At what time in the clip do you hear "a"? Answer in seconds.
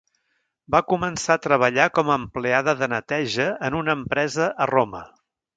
1.35-1.41, 2.11-2.17, 4.67-4.73